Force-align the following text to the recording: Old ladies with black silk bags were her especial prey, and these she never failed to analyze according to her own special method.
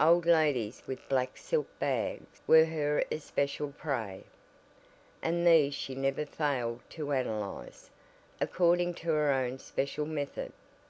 Old 0.00 0.24
ladies 0.24 0.82
with 0.86 1.06
black 1.10 1.36
silk 1.36 1.66
bags 1.78 2.40
were 2.46 2.64
her 2.64 3.04
especial 3.12 3.70
prey, 3.72 4.24
and 5.20 5.46
these 5.46 5.74
she 5.74 5.94
never 5.94 6.24
failed 6.24 6.80
to 6.88 7.12
analyze 7.12 7.90
according 8.40 8.94
to 8.94 9.08
her 9.08 9.30
own 9.30 9.58
special 9.58 10.06
method. 10.06 10.52